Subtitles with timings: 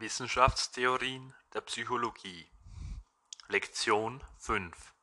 [0.00, 2.50] Wissenschaftstheorien der Psychologie
[3.48, 4.94] Lektion 5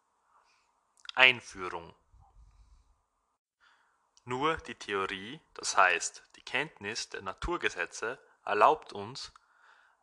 [1.14, 1.94] Einführung
[4.26, 9.32] Nur die Theorie, das heißt die Kenntnis der Naturgesetze, erlaubt uns,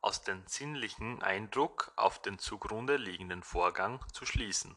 [0.00, 4.76] aus dem sinnlichen Eindruck auf den zugrunde liegenden Vorgang zu schließen.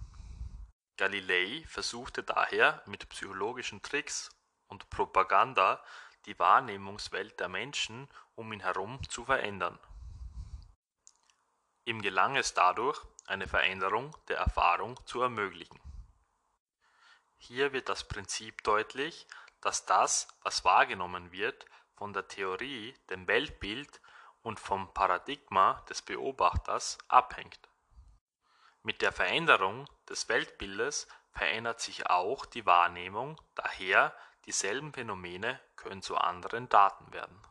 [0.98, 4.32] Galilei versuchte daher mit psychologischen Tricks
[4.66, 5.80] und Propaganda
[6.26, 9.78] die Wahrnehmungswelt der Menschen um ihn herum zu verändern.
[11.88, 15.80] Ihm gelang es dadurch, eine Veränderung der Erfahrung zu ermöglichen.
[17.38, 19.26] Hier wird das Prinzip deutlich,
[19.62, 21.66] dass das, was wahrgenommen wird,
[21.96, 24.02] von der Theorie, dem Weltbild
[24.42, 27.70] und vom Paradigma des Beobachters abhängt.
[28.84, 34.14] Mit der Veränderung des Weltbildes verändert sich auch die Wahrnehmung, daher
[34.46, 37.42] dieselben Phänomene können zu anderen Daten werden.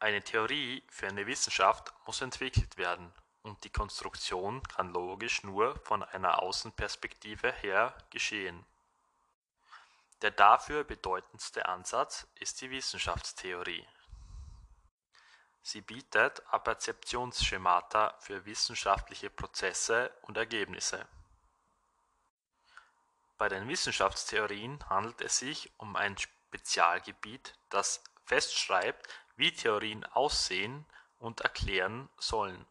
[0.00, 6.02] Eine Theorie für eine Wissenschaft muss entwickelt werden, und die Konstruktion kann logisch nur von
[6.02, 8.64] einer Außenperspektive her geschehen.
[10.22, 13.86] Der dafür bedeutendste Ansatz ist die Wissenschaftstheorie.
[15.62, 21.06] Sie bietet Apperzeptionsschemata für wissenschaftliche Prozesse und Ergebnisse.
[23.36, 29.08] Bei den Wissenschaftstheorien handelt es sich um ein Spezialgebiet, das festschreibt,
[29.40, 30.84] wie Theorien aussehen
[31.18, 32.66] und erklären sollen.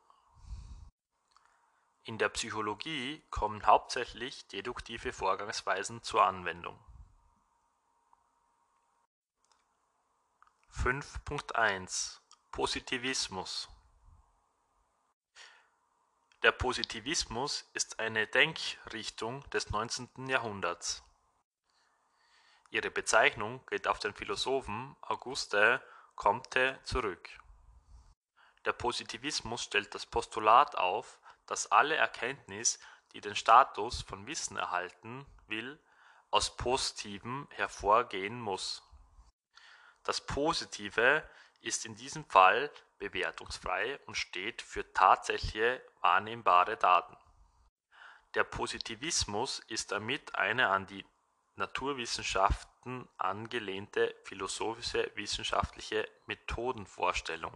[2.03, 6.79] In der Psychologie kommen hauptsächlich deduktive Vorgangsweisen zur Anwendung.
[10.71, 12.19] 5.1
[12.51, 13.67] Positivismus
[16.43, 20.27] Der Positivismus ist eine Denkrichtung des 19.
[20.27, 21.01] Jahrhunderts.
[22.69, 25.81] Ihre Bezeichnung geht auf den Philosophen Auguste
[26.19, 27.29] Comte zurück.
[28.65, 32.77] Der Positivismus stellt das Postulat auf, dass alle Erkenntnis,
[33.13, 35.79] die den Status von Wissen erhalten will,
[36.29, 38.83] aus Positivem hervorgehen muss.
[40.03, 41.23] Das Positive
[41.61, 47.15] ist in diesem Fall bewertungsfrei und steht für tatsächliche wahrnehmbare Daten.
[48.33, 51.05] Der Positivismus ist damit eine an die
[51.59, 57.53] Naturwissenschaften angelehnte philosophische wissenschaftliche Methodenvorstellung.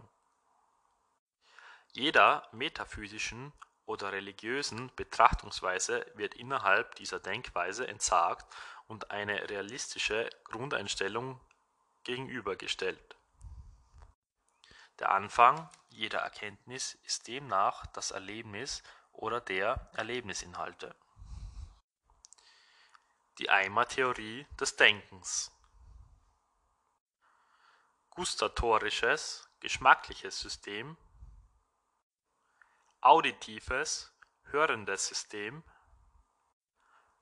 [1.92, 3.52] Jeder metaphysischen
[3.86, 8.54] oder religiösen Betrachtungsweise wird innerhalb dieser Denkweise entsagt
[8.86, 11.40] und eine realistische Grundeinstellung
[12.04, 13.16] gegenübergestellt.
[14.98, 18.82] Der Anfang jeder Erkenntnis ist demnach das Erlebnis
[19.12, 20.94] oder der Erlebnisinhalte
[23.38, 25.50] die Eimer-Theorie des Denkens.
[28.10, 30.96] Gustatorisches, geschmackliches System.
[33.00, 34.12] Auditives,
[34.44, 35.64] hörendes System.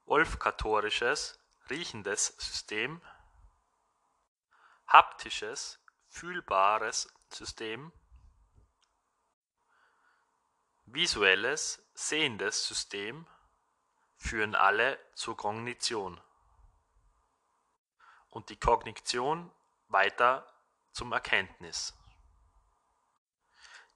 [0.04, 1.38] Olfaktorisches,
[1.70, 3.00] riechendes System.
[4.86, 5.78] Haptisches,
[6.08, 7.90] fühlbares System.
[10.84, 13.26] Visuelles, sehendes System
[14.22, 16.20] führen alle zur Kognition
[18.30, 19.50] und die Kognition
[19.88, 20.46] weiter
[20.92, 21.92] zum Erkenntnis.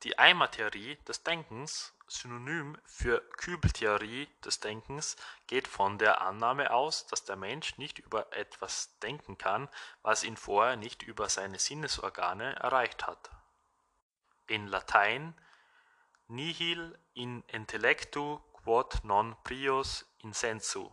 [0.02, 5.16] Die Eimer-Theorie des Denkens, synonym für Kübeltheorie des Denkens,
[5.46, 9.68] geht von der Annahme aus, dass der Mensch nicht über etwas denken kann,
[10.02, 13.30] was ihn vorher nicht über seine Sinnesorgane erreicht hat.
[14.48, 15.34] In Latein
[16.28, 20.90] nihil in intellectu quod non prius in sensu.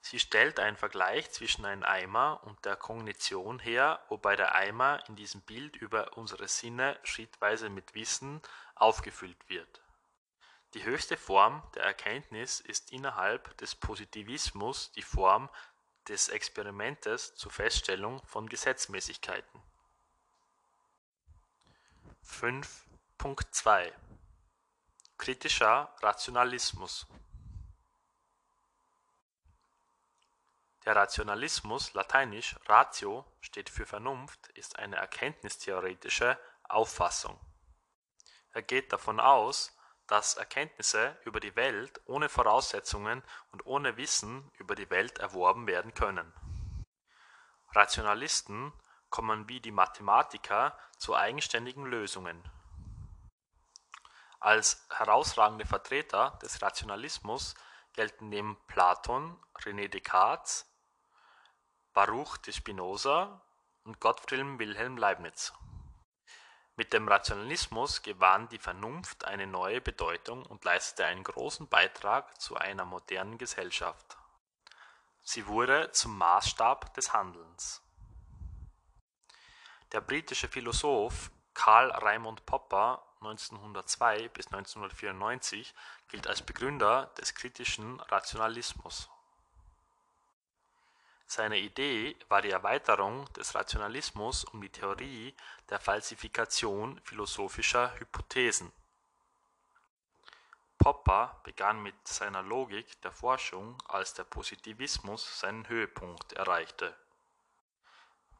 [0.00, 5.16] Sie stellt einen Vergleich zwischen einem Eimer und der Kognition her, wobei der Eimer in
[5.16, 8.40] diesem Bild über unsere Sinne schrittweise mit Wissen
[8.76, 9.82] aufgefüllt wird.
[10.74, 15.50] Die höchste Form der Erkenntnis ist innerhalb des Positivismus die Form
[16.06, 19.60] des Experimentes zur Feststellung von Gesetzmäßigkeiten.
[22.24, 23.92] 5.2
[25.18, 27.06] Kritischer Rationalismus
[30.84, 37.40] Der Rationalismus lateinisch ratio steht für Vernunft ist eine erkenntnistheoretische Auffassung.
[38.52, 39.76] Er geht davon aus,
[40.06, 45.92] dass Erkenntnisse über die Welt ohne Voraussetzungen und ohne Wissen über die Welt erworben werden
[45.94, 46.32] können.
[47.72, 48.72] Rationalisten
[49.10, 52.42] kommen wie die Mathematiker zu eigenständigen Lösungen.
[54.46, 57.56] Als herausragende Vertreter des Rationalismus
[57.94, 60.72] gelten neben Platon René Descartes
[61.92, 63.42] Baruch de Spinoza
[63.82, 65.52] und Gottfried Wilhelm Leibniz.
[66.76, 72.54] Mit dem Rationalismus gewann die Vernunft eine neue Bedeutung und leistete einen großen Beitrag zu
[72.54, 74.16] einer modernen Gesellschaft.
[75.22, 77.82] Sie wurde zum Maßstab des Handelns.
[79.90, 81.32] Der britische Philosoph
[81.66, 85.74] Karl Raimund Popper (1902– 1994)
[86.06, 89.10] gilt als Begründer des kritischen Rationalismus.
[91.26, 95.34] Seine Idee war die Erweiterung des Rationalismus um die Theorie
[95.68, 98.70] der Falsifikation philosophischer Hypothesen.
[100.78, 106.94] Popper begann mit seiner Logik der Forschung, als der Positivismus seinen Höhepunkt erreichte.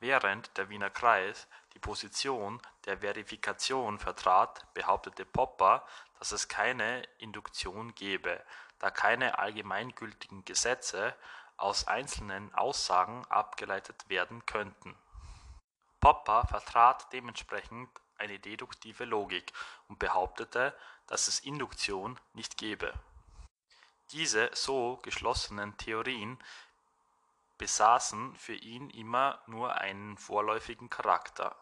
[0.06, 5.84] Während der Wiener Kreis die Position der Verifikation vertrat, behauptete Popper,
[6.20, 8.40] dass es keine Induktion gebe,
[8.78, 11.12] da keine allgemeingültigen Gesetze
[11.56, 14.94] aus einzelnen Aussagen abgeleitet werden könnten.
[15.98, 19.52] Popper vertrat dementsprechend eine deduktive Logik
[19.88, 20.72] und behauptete,
[21.08, 22.92] dass es Induktion nicht gebe.
[24.12, 26.38] Diese so geschlossenen Theorien
[27.58, 31.56] besaßen für ihn immer nur einen vorläufigen Charakter.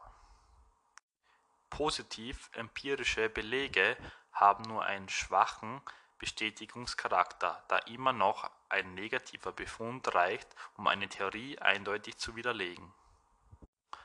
[1.71, 3.97] Positiv-empirische Belege
[4.33, 5.81] haben nur einen schwachen
[6.19, 12.93] Bestätigungscharakter, da immer noch ein negativer Befund reicht, um eine Theorie eindeutig zu widerlegen.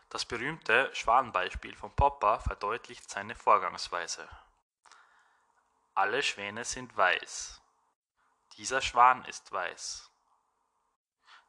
[0.09, 4.27] Das berühmte Schwanbeispiel von Popper verdeutlicht seine Vorgangsweise.
[5.93, 7.61] Alle Schwäne sind weiß.
[8.57, 10.08] Dieser Schwan ist weiß.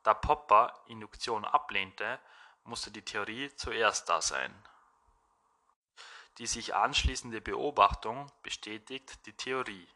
[0.02, 2.19] Da Popper Induktion ablehnte,
[2.64, 4.55] musste die Theorie zuerst da sein.
[6.38, 9.88] Die sich anschließende Beobachtung bestätigt die Theorie.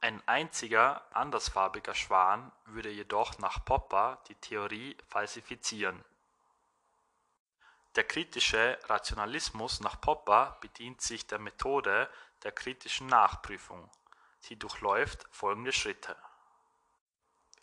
[0.00, 6.04] Ein einziger andersfarbiger Schwan würde jedoch nach Popper die Theorie falsifizieren.
[7.96, 12.10] Der kritische Rationalismus nach Popper bedient sich der Methode
[12.42, 13.90] der kritischen Nachprüfung.
[14.40, 16.14] Sie durchläuft folgende Schritte.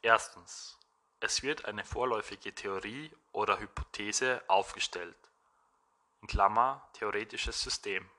[0.03, 0.77] Erstens.
[1.21, 5.15] Es wird eine vorläufige Theorie oder Hypothese aufgestellt
[6.21, 8.09] in Klammer (theoretisches System).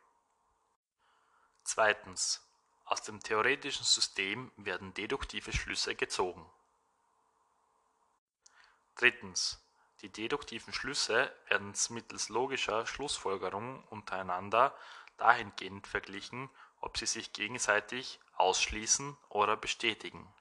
[1.63, 2.41] Zweitens.
[2.87, 6.51] Aus dem theoretischen System werden deduktive Schlüsse gezogen.
[8.97, 9.63] Drittens.
[10.01, 14.75] Die deduktiven Schlüsse werden mittels logischer Schlussfolgerungen untereinander
[15.19, 16.49] dahingehend verglichen,
[16.81, 20.34] ob sie sich gegenseitig ausschließen oder bestätigen.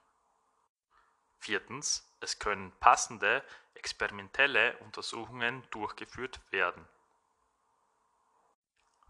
[1.44, 2.08] Viertens.
[2.20, 3.44] Es können passende
[3.74, 6.88] experimentelle Untersuchungen durchgeführt werden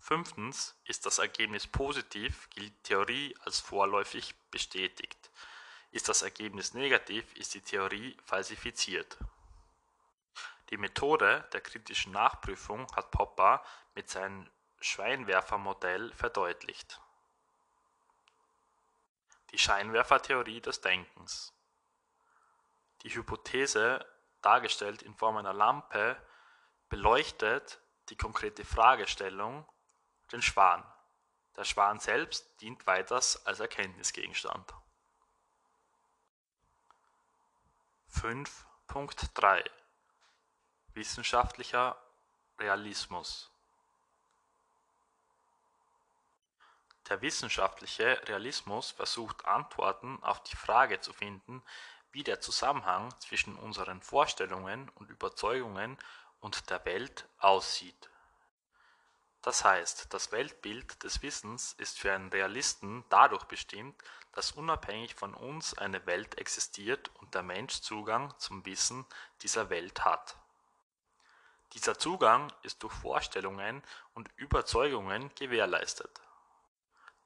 [0.05, 5.31] Fünftens Ist das Ergebnis positiv, gilt die Theorie als vorläufig bestätigt.
[5.93, 9.17] Ist das Ergebnis negativ, ist die Theorie falsifiziert.
[10.69, 13.65] Die Methode der kritischen Nachprüfung hat Popper
[13.95, 14.47] mit seinem
[14.79, 17.01] Scheinwerfermodell verdeutlicht.
[19.53, 21.54] Die Scheinwerfertheorie des Denkens.
[23.05, 24.05] Die Hypothese,
[24.41, 26.17] dargestellt in Form einer Lampe,
[26.89, 29.67] beleuchtet die konkrete Fragestellung
[30.33, 30.85] den Schwan.
[31.57, 34.75] Der Schwan selbst dient weiters als Erkenntnisgegenstand.
[38.13, 39.65] 5.3
[40.95, 41.97] Wissenschaftlicher
[42.59, 43.51] Realismus
[47.09, 51.63] Der wissenschaftliche Realismus versucht Antworten auf die Frage zu finden,
[52.15, 55.99] wie der Zusammenhang zwischen unseren Vorstellungen und Überzeugungen
[56.41, 58.09] und der Welt aussieht
[59.45, 63.95] das heißt, das Weltbild des Wissens ist für einen Realisten dadurch bestimmt,
[64.33, 69.05] dass unabhängig von uns eine Welt existiert und der Mensch Zugang zum Wissen
[69.43, 70.39] dieser Welt hat.
[71.75, 73.83] Dieser Zugang ist durch Vorstellungen
[74.15, 76.23] und Überzeugungen gewährleistet.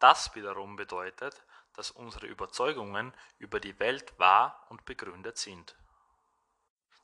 [0.00, 1.40] Das wiederum bedeutet,
[1.78, 5.74] dass unsere Überzeugungen über die Welt wahr und begründet sind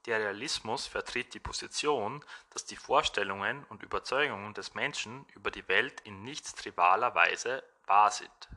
[0.06, 6.00] der Realismus vertritt die Position, dass die Vorstellungen und Überzeugungen des Menschen über die Welt
[6.02, 8.48] in nicht trivialer Weise wahr sind.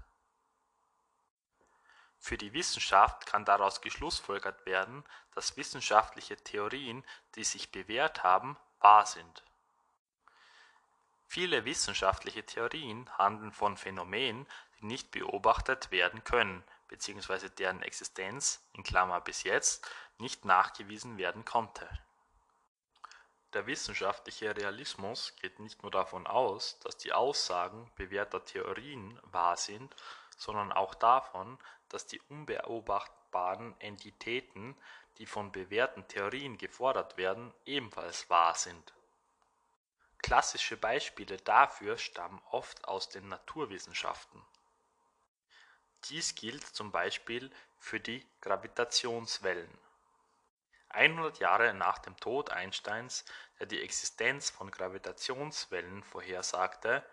[2.20, 5.06] Für die Wissenschaft kann daraus geschlussfolgert werden,
[5.36, 7.06] dass wissenschaftliche Theorien,
[7.36, 9.44] die sich bewährt haben, wahr sind.
[11.28, 14.48] Viele wissenschaftliche Theorien handeln von Phänomenen,
[14.82, 17.50] die nicht beobachtet werden können bzw.
[17.50, 21.88] deren Existenz in Klammer (bis jetzt) nicht nachgewiesen werden konnte.
[23.54, 29.96] Der wissenschaftliche Realismus geht nicht nur davon aus, dass die Aussagen bewährter Theorien wahr sind,
[30.38, 31.58] sondern auch davon,
[31.90, 34.76] dass die unbeobachtbaren Entitäten,
[35.18, 38.94] die von bewährten Theorien gefordert werden, ebenfalls wahr sind
[40.28, 44.42] Klassische Beispiele dafür stammen oft aus den Naturwissenschaften.
[46.10, 49.70] Dies gilt zum Beispiel für die Gravitationswellen.
[50.90, 53.26] 100 Jahre nach dem Tod Einsteins,
[53.60, 57.04] der die Existenz von Gravitationswellen vorhersagte,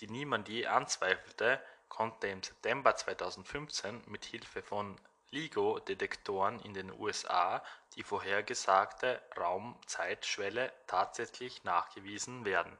[0.00, 5.00] die niemand je anzweifelte, konnte im September 2015 mit Hilfe von
[5.30, 7.64] LIGO-Detektoren in den USA
[7.94, 12.76] die vorhergesagte Raum-Zeit-Schwelle tatsächlich nachgewiesen werden.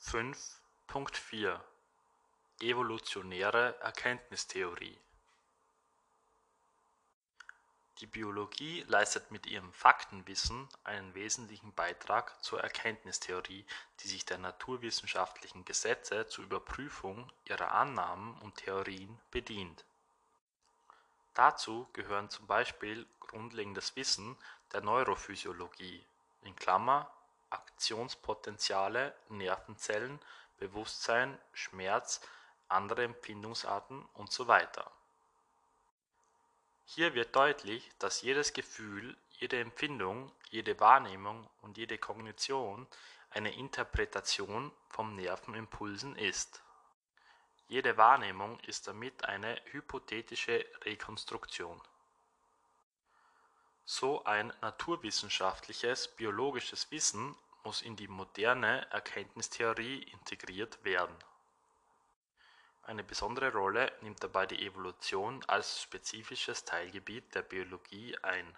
[0.00, 1.60] 5.4
[2.62, 4.96] Evolutionäre Erkenntnistheorie.
[7.98, 13.66] Die Biologie leistet mit ihrem Faktenwissen einen wesentlichen Beitrag zur Erkenntnistheorie,
[13.98, 19.84] die sich der naturwissenschaftlichen Gesetze zur Überprüfung ihrer Annahmen und Theorien bedient.
[21.34, 24.36] Dazu gehören zum Beispiel grundlegendes Wissen
[24.72, 26.06] der Neurophysiologie
[27.50, 30.20] (Aktionspotentiale, Nervenzellen,
[30.58, 32.20] Bewusstsein, Schmerz,
[32.72, 34.66] andere Empfindungsarten usw.).
[36.84, 42.86] Hier wird deutlich, dass jedes Gefühl, jede Empfindung, jede Wahrnehmung und jede Kognition
[43.30, 46.62] eine Interpretation von Nervenimpulsen ist
[47.72, 51.80] jede Wahrnehmung ist damit eine hypothetische Rekonstruktion.
[53.86, 61.16] So ein naturwissenschaftliches biologisches Wissen muss in die moderne Erkenntnistheorie integriert werden.
[62.82, 68.56] Eine besondere Rolle nimmt dabei die Evolution als spezifisches Teilgebiet der Biologie ein.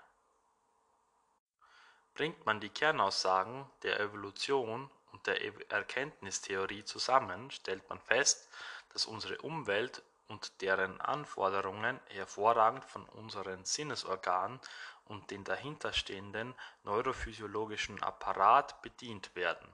[2.14, 8.48] Bringt man die Kernaussagen der Evolution und der Erkenntnistheorie zusammen, stellt man fest
[8.94, 14.60] dass unsere Umwelt und deren Anforderungen hervorragend von unseren Sinnesorganen
[15.06, 16.54] und dem dahinterstehenden
[16.84, 19.68] neurophysiologischen Apparat bedient werden.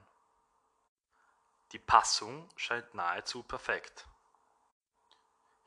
[1.71, 4.05] Die Passung scheint nahezu perfekt.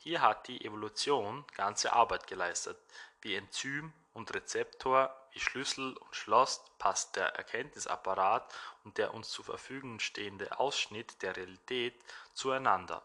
[0.04, 2.78] Hier hat die Evolution ganze Arbeit geleistet.
[3.20, 9.44] Wie Enzym und Rezeptor, wie Schlüssel und Schloss passt der Erkenntnisapparat und der uns zur
[9.44, 12.00] Verfügung stehende Ausschnitt der Realität
[12.34, 13.02] zueinander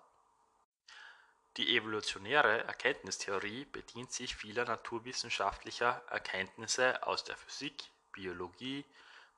[1.59, 8.85] die evolutionäre Erkenntnistheorie bedient sich vieler naturwissenschaftlicher Erkenntnisse aus der Physik, Biologie,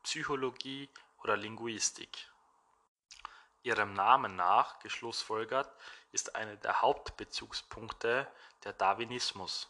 [0.04, 0.88] Psychologie
[1.24, 2.31] oder Linguistik.
[3.64, 5.72] Ihrem Namen nach geschlussfolgert
[6.12, 8.28] ist einer der Hauptbezugspunkte
[8.64, 9.70] der Darwinismus.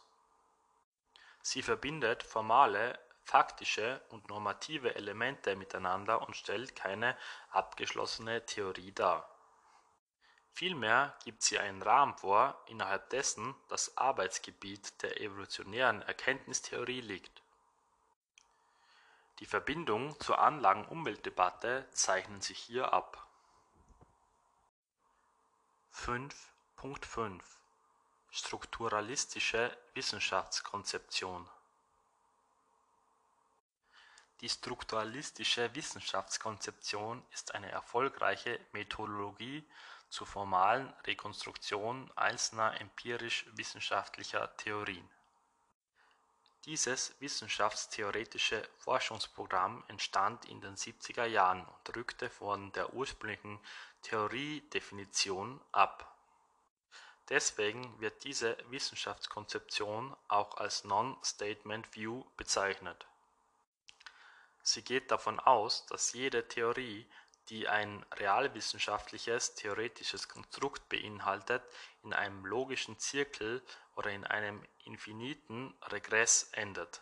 [1.41, 7.17] Sie verbindet formale, faktische und normative Elemente miteinander und stellt keine
[7.51, 9.31] abgeschlossene Theorie dar
[10.53, 17.41] Vielmehr gibt sie einen Rahmen vor, innerhalb dessen das Arbeitsgebiet der evolutionären Erkenntnistheorie liegt.
[19.39, 23.25] Die Verbindungen zur Anlagen-Umwelt-Debatte zeichnen sich hier ab.
[25.93, 27.41] 5.5
[28.31, 31.47] Strukturalistische Wissenschaftskonzeption
[34.39, 39.63] Die strukturalistische Wissenschaftskonzeption ist eine erfolgreiche Methodologie
[40.09, 45.07] zur formalen Rekonstruktion einzelner empirisch-wissenschaftlicher Theorien.
[46.65, 53.59] Dieses wissenschaftstheoretische Forschungsprogramm entstand in den 70er Jahren und rückte von der ursprünglichen
[54.03, 56.15] Theoriedefinition ab.
[57.29, 63.07] Deswegen wird diese Wissenschaftskonzeption auch als Non-Statement View bezeichnet.
[64.61, 67.07] Sie geht davon aus, dass jede Theorie
[67.49, 71.63] die ein realwissenschaftliches theoretisches Konstrukt beinhaltet,
[72.03, 73.61] in einem logischen Zirkel
[73.95, 77.01] oder in einem infiniten Regress endet.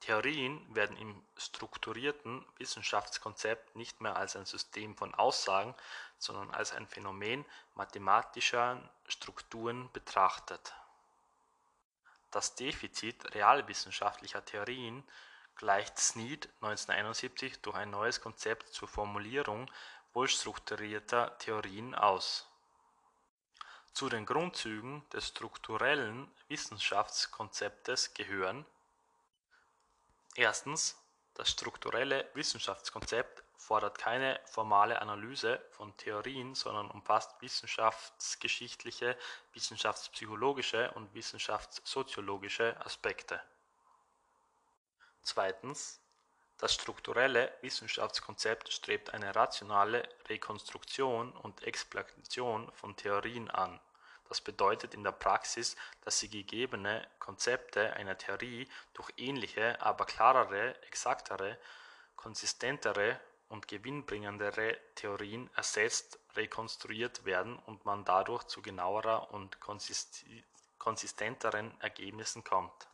[0.00, 5.74] Theorien werden im strukturierten Wissenschaftskonzept nicht mehr als ein System von Aussagen,
[6.18, 7.44] sondern als ein Phänomen
[7.74, 10.74] mathematischer Strukturen betrachtet.
[12.30, 15.02] Das Defizit realwissenschaftlicher Theorien
[15.56, 19.70] gleicht Snead 1971 durch ein neues Konzept zur Formulierung
[20.12, 22.46] wohlstrukturierter Theorien aus.
[23.92, 28.66] Zu den Grundzügen des strukturellen Wissenschaftskonzeptes gehören
[30.34, 30.96] Erstens,
[31.34, 39.18] Das strukturelle Wissenschaftskonzept fordert keine formale Analyse von Theorien, sondern umfasst wissenschaftsgeschichtliche,
[39.52, 43.40] wissenschaftspsychologische und wissenschaftssoziologische Aspekte
[45.26, 46.00] Zweitens,
[46.58, 53.80] Das strukturelle Wissenschaftskonzept strebt eine rationale Rekonstruktion und Explanation von Theorien an.
[54.28, 60.80] Das bedeutet in der Praxis, dass sie gegebene Konzepte einer Theorie durch ähnliche, aber klarere,
[60.84, 61.58] exaktere
[62.14, 69.58] konsistentere und gewinnbringendere Theorien ersetzt, rekonstruiert werden und man dadurch zu genauerer und
[70.78, 72.88] konsistenteren Ergebnissen kommt.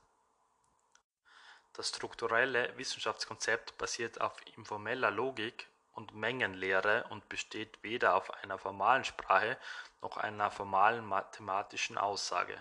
[1.74, 9.04] Das strukturelle Wissenschaftskonzept basiert auf informeller Logik und Mengenlehre und besteht weder auf einer formalen
[9.04, 9.56] Sprache
[10.00, 12.60] noch einer formalen mathematischen Aussage.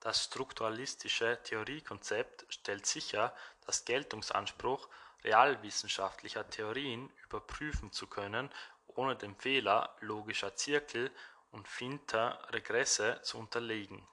[0.00, 3.34] Das strukturalistische Theoriekonzept stellt sicher,
[3.66, 4.88] dass Geltungsanspruch
[5.24, 8.50] realwissenschaftlicher Theorien überprüfen zu können,
[8.86, 11.10] ohne dem Fehler logischer Zirkel
[11.50, 14.06] und finter Regresse zu unterliegen.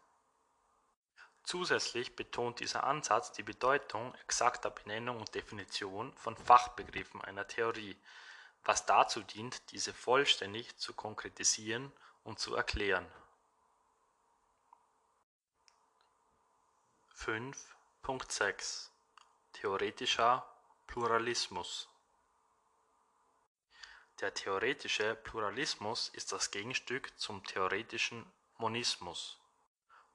[1.45, 7.95] Zusätzlich betont dieser Ansatz die Bedeutung exakter Benennung und Definition von Fachbegriffen einer Theorie,
[8.63, 11.91] was dazu dient, diese vollständig zu konkretisieren
[12.23, 13.05] und zu erklären.
[17.15, 18.89] 5.6
[19.53, 20.47] Theoretischer
[20.87, 21.87] Pluralismus
[24.19, 28.25] Der theoretische Pluralismus ist das Gegenstück zum theoretischen
[28.57, 29.39] Monismus.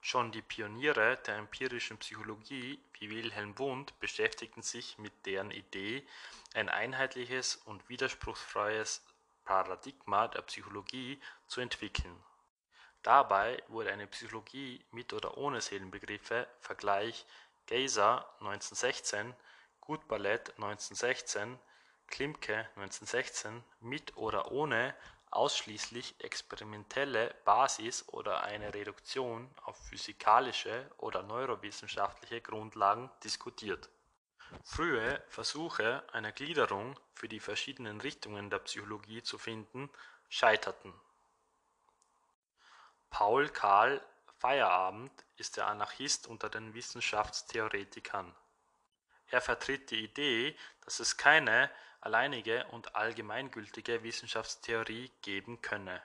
[0.03, 6.05] Schon die Pioniere der empirischen Psychologie wie Wilhelm Wundt beschäftigten sich mit deren Idee,
[6.55, 9.05] ein einheitliches und widerspruchsfreies
[9.45, 12.15] Paradigma der Psychologie zu entwickeln.
[13.03, 17.25] Dabei wurde eine Psychologie mit oder ohne Seelenbegriffe (Vergleich
[17.67, 19.35] Geyser 1916
[19.81, 21.59] Gutballett 1916,
[22.07, 24.95] Klimke 1916) mit oder ohne
[25.31, 33.89] ausschließlich experimentelle Basis oder eine Reduktion auf physikalische oder neurowissenschaftliche Grundlagen diskutiert.
[34.63, 39.89] Frühe Versuche einer Gliederung für die verschiedenen Richtungen der Psychologie zu finden,
[40.29, 40.93] scheiterten.
[43.09, 44.01] Paul Karl
[44.39, 48.35] Feyerabend ist der Anarchist unter den Wissenschaftstheoretikern
[49.31, 51.71] er vertritt die Idee, dass es keine
[52.01, 56.01] alleinige und allgemeingültige Wissenschaftstheorie geben könne.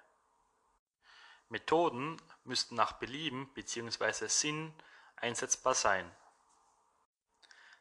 [1.48, 4.28] Methoden müssten nach Belieben bzw.
[4.28, 4.72] Sinn
[5.16, 6.10] einsetzbar sein.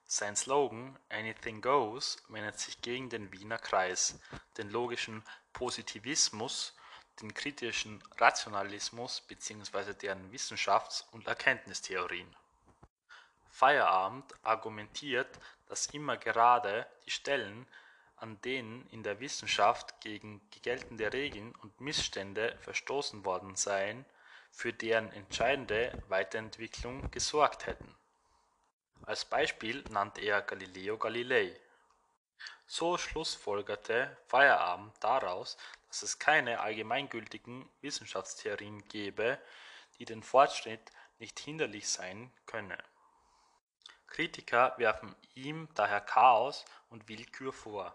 [0.08, 4.20] Sein Slogan Anything Goes wendet sich gegen den Wiener Kreis,
[4.58, 6.76] den logischen Positivismus,
[7.22, 9.94] den kritischen Rationalismus bzw.
[9.94, 12.36] deren Wissenschafts- und Erkenntnistheorien
[13.56, 17.66] Feierabend argumentiert, dass immer gerade die Stellen,
[18.18, 24.04] an denen in der Wissenschaft gegen geltende Regeln und Missstände verstoßen worden seien,
[24.52, 27.96] für deren entscheidende Weiterentwicklung gesorgt hätten.
[29.04, 31.58] Als Beispiel nannte er Galileo Galilei.
[32.68, 35.56] So schlussfolgerte Feierabend daraus,
[35.88, 39.40] dass es keine allgemeingültigen Wissenschaftstheorien gebe,
[39.98, 42.78] die den Fortschritt nicht hinderlich sein könne
[44.16, 47.94] Kritiker werfen ihm daher Chaos und Willkür vor.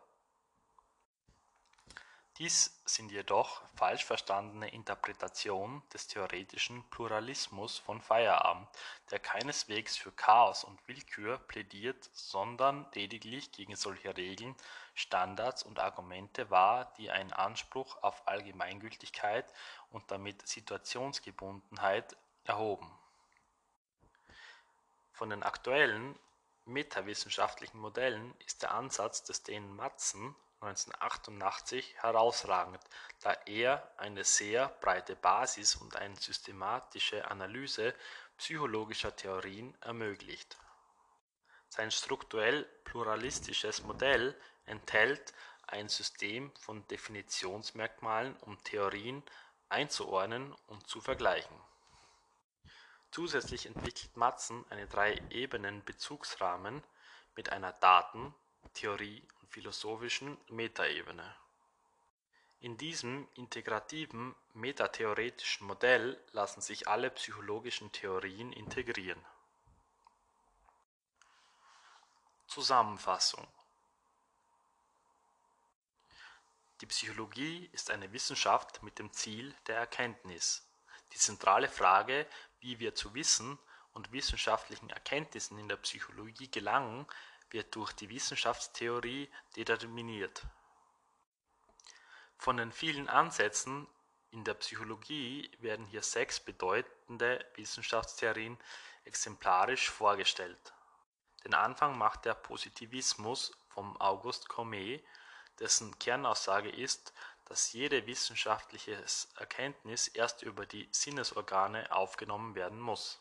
[2.36, 8.68] Dies sind jedoch falsch verstandene Interpretationen des theoretischen Pluralismus von Feierabend,
[9.10, 14.54] der keineswegs für Chaos und Willkür plädiert, sondern lediglich gegen solche Regeln,
[14.94, 19.50] Standards und Argumente war, die einen Anspruch auf Allgemeingültigkeit
[19.88, 22.99] und damit Situationsgebundenheit erhoben
[25.20, 26.18] von den aktuellen
[26.64, 32.80] metawissenschaftlichen Modellen ist der Ansatz des Dänen Madsen 1988 herausragend,
[33.20, 37.94] da er eine sehr breite Basis und eine systematische Analyse
[38.38, 40.56] psychologischer Theorien ermöglicht.
[41.68, 45.34] Sein strukturell pluralistisches Modell enthält
[45.66, 49.22] ein System von Definitionsmerkmalen, um Theorien
[49.68, 51.60] einzuordnen und zu vergleichen
[53.10, 56.82] Zusätzlich entwickelt Madsen einen Drei-Ebenen-Bezugsrahmen
[57.34, 58.34] mit einer Daten
[58.74, 61.34] Theorie und philosophischen Metaebene.
[62.60, 69.24] In diesem integrativen metatheoretischen Modell lassen sich alle psychologischen Theorien integrieren.
[72.46, 73.46] Zusammenfassung
[76.80, 80.66] Die Psychologie ist eine Wissenschaft mit dem Ziel der Erkenntnis.
[81.12, 82.26] Die zentrale Frage
[82.60, 83.58] wie wir zu Wissen
[83.92, 87.06] und wissenschaftlichen Erkenntnissen in der Psychologie gelangen,
[87.50, 90.42] wird durch die Wissenschaftstheorie determiniert.
[92.38, 93.86] Von den vielen Ansätzen
[94.30, 98.56] in der Psychologie werden hier sechs bedeutende Wissenschaftstheorien
[99.04, 100.72] exemplarisch vorgestellt.
[101.44, 105.02] Den Anfang macht der Positivismus von Auguste Comte,
[105.58, 107.12] dessen Kernaussage ist,
[107.50, 108.96] dass jede wissenschaftliche
[109.34, 113.20] Erkenntnis erst über die Sinnesorgane aufgenommen werden muss.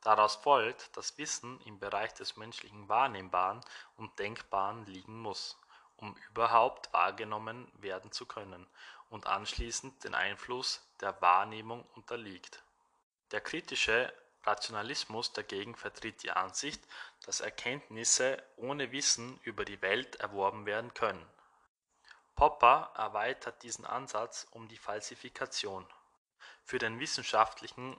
[0.00, 3.60] Daraus folgt, dass Wissen im Bereich des menschlichen Wahrnehmbaren
[3.96, 5.58] und Denkbaren liegen muss,
[5.96, 8.64] um überhaupt wahrgenommen werden zu können
[9.10, 12.62] und anschließend den Einfluss der Wahrnehmung unterliegt.
[13.32, 14.12] Der kritische
[14.44, 16.80] Rationalismus dagegen vertritt die Ansicht,
[17.26, 21.26] dass Erkenntnisse ohne Wissen über die Welt erworben werden können.
[22.36, 25.86] Popper erweitert diesen Ansatz um die Falsifikation.
[26.64, 27.96] Für den wissenschaftlichen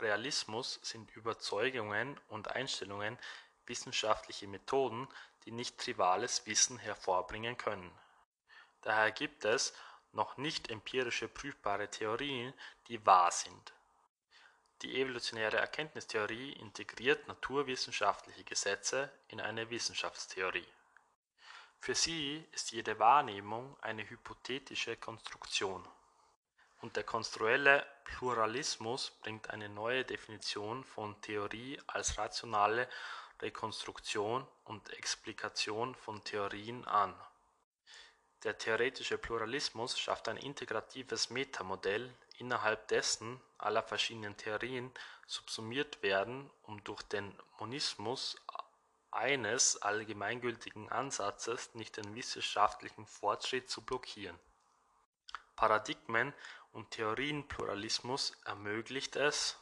[0.00, 3.18] Realismus sind Überzeugungen und Einstellungen
[3.66, 5.08] wissenschaftliche Methoden,
[5.44, 7.90] die nicht triviales Wissen hervorbringen können.
[8.82, 9.72] Daher gibt es
[10.12, 12.52] noch nicht empirische prüfbare Theorien,
[12.88, 13.72] die wahr sind.
[14.82, 20.66] Die evolutionäre Erkenntnistheorie integriert naturwissenschaftliche Gesetze in eine Wissenschaftstheorie.
[21.82, 25.84] Für sie ist jede Wahrnehmung eine hypothetische Konstruktion
[26.80, 32.88] und der konstruelle Pluralismus bringt eine neue Definition von Theorie als rationale
[33.40, 37.12] Rekonstruktion und Explikation von Theorien an.
[38.44, 44.92] Der theoretische Pluralismus schafft ein integratives Metamodell, innerhalb dessen alle verschiedenen Theorien
[45.26, 48.36] subsumiert werden, um durch den Monismus
[49.12, 54.38] eines allgemeingültigen Ansatzes nicht den wissenschaftlichen Fortschritt zu blockieren.
[55.54, 56.32] Paradigmen
[56.72, 59.58] und Theorienpluralismus ermöglicht es,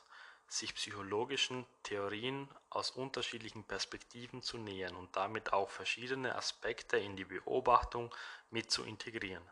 [0.46, 7.24] sich psychologischen Theorien aus unterschiedlichen Perspektiven zu nähern und damit auch verschiedene Aspekte in die
[7.24, 8.14] Beobachtung
[8.50, 9.44] mit zu integrieren.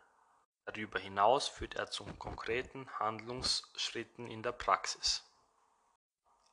[0.64, 5.24] Darüber hinaus führt er zu konkreten Handlungsschritten in der Praxis.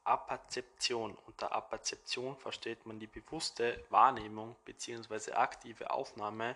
[0.05, 5.33] Apperzeption Unter Apperzeption versteht man die bewusste Wahrnehmung bzw.
[5.33, 6.55] aktive Aufnahme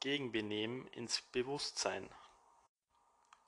[0.00, 2.08] gegen Benehmen ins Bewusstsein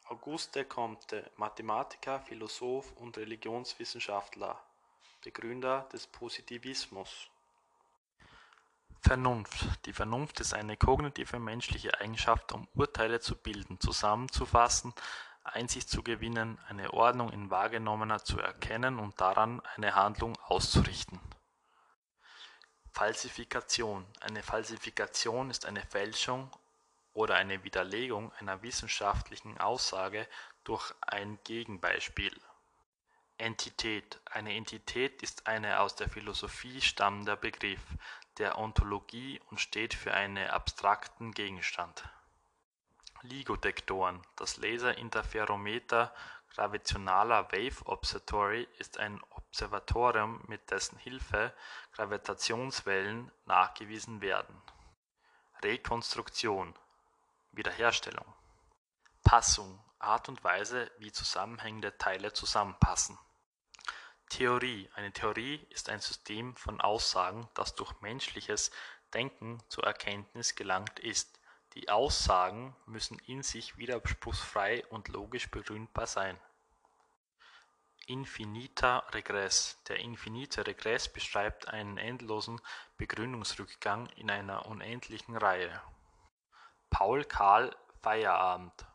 [0.07, 4.63] Auguste Comte, Mathematiker, Philosoph und Religionswissenschaftler,
[5.23, 7.29] Begründer des Positivismus.
[9.01, 9.67] Vernunft.
[9.87, 14.95] Die Vernunft ist eine kognitive menschliche Eigenschaft, um Urteile zu bilden, zusammenzufassen,
[15.45, 21.21] Einsicht zu gewinnen, eine Ordnung in Wahrgenommener zu erkennen und daran eine Handlung auszurichten.
[22.93, 24.07] Falsifikation.
[24.21, 26.51] Eine Falsifikation ist eine Fälschung
[27.13, 30.29] oder eine Widerlegung einer wissenschaftlichen Aussage
[30.65, 32.35] durch ein Gegenbeispiel.
[33.37, 37.83] Entität Eine Entität ist ein aus der Philosophie stammender Begriff
[38.39, 42.05] der Ontologie und steht für einen abstrakten Gegenstand.
[43.25, 46.15] Ligodetektoren Das Laserinterferometer
[46.51, 51.55] Gravitationaler Wave Observatory ist ein Observatorium, mit dessen Hilfe
[51.93, 54.61] Gravitationswellen nachgewiesen werden.
[55.63, 56.75] Rekonstruktion
[57.53, 58.27] Wiederherstellung.
[59.23, 63.19] Passung Art und Weise, wie zusammenhängende Teile zusammenpassen.
[64.29, 68.71] Theorie Eine Theorie ist ein System von Aussagen, das durch menschliches
[69.15, 71.39] Denken zur Erkenntnis gelangt ist.
[71.75, 76.39] Die Aussagen müssen in sich widerspruchsfrei und logisch begründbar sein.
[78.07, 82.61] Infiniter Regress Der infinite Regress beschreibt einen endlosen
[82.97, 85.81] Begründungsrückgang in einer unendlichen Reihe
[86.91, 88.87] Paul Karl Feierabend,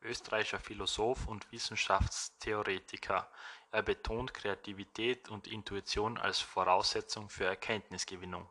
[0.00, 3.30] österreichischer Philosoph und Wissenschaftstheoretiker.
[3.70, 8.48] Er betont Kreativität und Intuition als Voraussetzung für Erkenntnisgewinnung.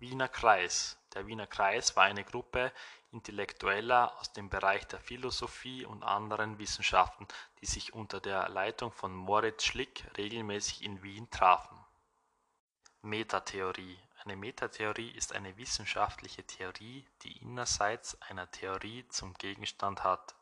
[0.00, 0.96] Wiener Kreis.
[1.14, 2.72] Der Wiener Kreis war eine Gruppe
[3.10, 7.26] Intellektueller aus dem Bereich der Philosophie und anderen Wissenschaften,
[7.60, 11.78] die sich unter der Leitung von Moritz Schlick regelmäßig in Wien trafen.
[13.02, 13.98] Metatheorie.
[14.24, 20.37] Eine Metatheorie ist eine wissenschaftliche Theorie, die ihrerseits einer Theorie zum Gegenstand hat